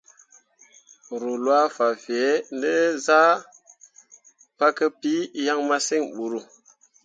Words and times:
Ruu 1.21 1.39
lwaa 1.45 1.67
fan 1.75 1.93
fẽẽ 2.03 2.43
ne 2.59 2.71
zah 3.05 3.35
pǝkǝpii 4.57 5.23
yaŋ 5.45 5.59
masǝŋ 5.69 6.03
buuru. 6.15 6.39